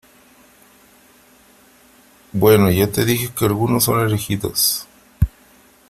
[2.31, 4.87] bueno, ya te dije que algunos son elegidos,